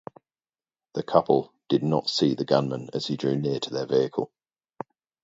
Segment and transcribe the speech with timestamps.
[0.95, 4.31] The couple did not see the gunman as he drew near their vehicle.